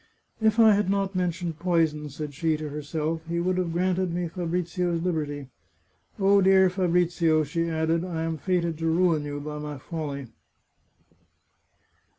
"If 0.41 0.57
I 0.57 0.73
had 0.73 0.89
not 0.89 1.13
mentioned 1.13 1.59
poison," 1.59 2.09
said 2.09 2.33
she 2.33 2.57
to 2.57 2.69
herself," 2.69 3.21
he 3.29 3.39
would 3.39 3.59
have 3.59 3.71
granted 3.71 4.11
me 4.11 4.27
Fa 4.29 4.47
brizio's 4.47 4.99
liberty. 5.03 5.49
Oh, 6.19 6.41
dear 6.41 6.71
Fabrizio," 6.71 7.43
she 7.43 7.69
added," 7.69 8.03
I 8.03 8.23
am 8.23 8.39
fated 8.39 8.79
to 8.79 8.87
ruin 8.87 9.23
you 9.25 9.39
by 9.39 9.59
my 9.59 9.77
folly 9.77 10.25